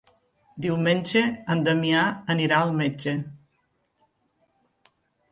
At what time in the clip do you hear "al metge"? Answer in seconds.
2.67-3.13